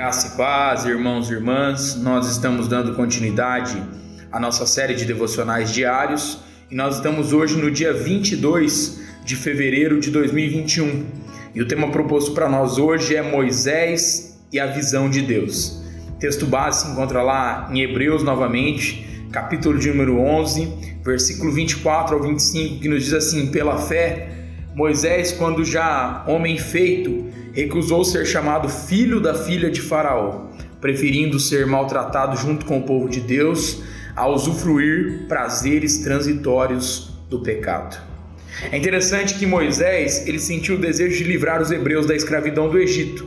[0.00, 3.82] Graça e paz, irmãos e irmãs, nós estamos dando continuidade
[4.32, 6.38] à nossa série de devocionais diários
[6.70, 11.04] e nós estamos hoje no dia 22 de fevereiro de 2021.
[11.54, 15.84] E o tema proposto para nós hoje é Moisés e a visão de Deus.
[16.18, 22.22] Texto base se encontra lá em Hebreus novamente, capítulo de número 11, versículo 24 ao
[22.22, 24.39] 25, que nos diz assim: Pela fé,
[24.74, 30.46] Moisés, quando já homem feito, recusou ser chamado filho da filha de Faraó,
[30.80, 33.82] preferindo ser maltratado junto com o povo de Deus
[34.14, 38.00] a usufruir prazeres transitórios do pecado.
[38.70, 42.78] É interessante que Moisés ele sentiu o desejo de livrar os hebreus da escravidão do
[42.78, 43.26] Egito.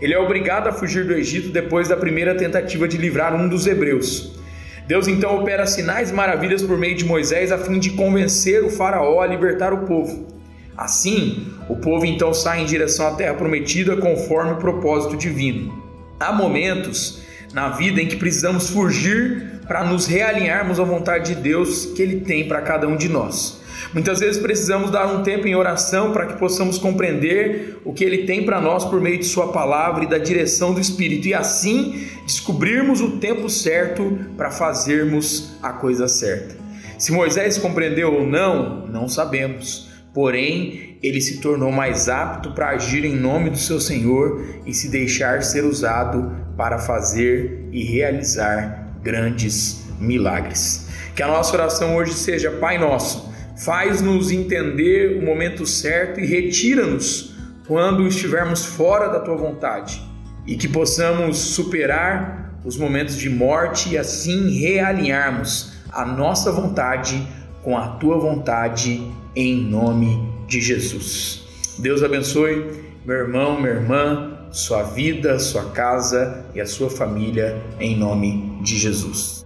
[0.00, 3.66] Ele é obrigado a fugir do Egito depois da primeira tentativa de livrar um dos
[3.66, 4.38] hebreus.
[4.86, 8.70] Deus então opera sinais e maravilhas por meio de Moisés a fim de convencer o
[8.70, 10.26] faraó a libertar o povo.
[10.76, 15.82] Assim, o povo então sai em direção à terra prometida conforme o propósito divino.
[16.20, 17.22] Há momentos
[17.54, 22.20] na vida em que precisamos fugir para nos realinharmos à vontade de Deus que Ele
[22.20, 23.60] tem para cada um de nós.
[23.92, 28.24] Muitas vezes precisamos dar um tempo em oração para que possamos compreender o que Ele
[28.24, 32.06] tem para nós por meio de Sua palavra e da direção do Espírito, e assim
[32.24, 36.56] descobrirmos o tempo certo para fazermos a coisa certa.
[36.98, 43.04] Se Moisés compreendeu ou não, não sabemos Porém, ele se tornou mais apto para agir
[43.04, 49.84] em nome do seu Senhor e se deixar ser usado para fazer e realizar grandes
[50.00, 50.88] milagres.
[51.14, 57.36] Que a nossa oração hoje seja: Pai Nosso, faz-nos entender o momento certo e retira-nos
[57.68, 60.02] quando estivermos fora da tua vontade
[60.46, 67.22] e que possamos superar os momentos de morte e assim realinharmos a nossa vontade
[67.66, 71.74] com a tua vontade em nome de Jesus.
[71.76, 72.64] Deus abençoe
[73.04, 78.78] meu irmão, minha irmã, sua vida, sua casa e a sua família em nome de
[78.78, 79.45] Jesus.